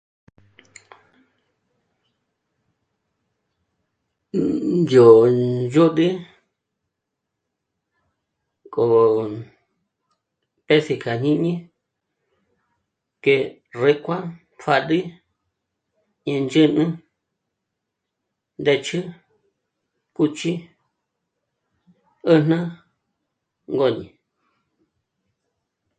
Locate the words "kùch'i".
20.15-20.51